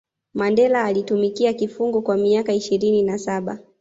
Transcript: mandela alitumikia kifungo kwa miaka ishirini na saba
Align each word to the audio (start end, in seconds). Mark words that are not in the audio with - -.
mandela 0.33 0.83
alitumikia 0.83 1.53
kifungo 1.53 2.01
kwa 2.01 2.17
miaka 2.17 2.53
ishirini 2.53 3.03
na 3.03 3.17
saba 3.17 3.59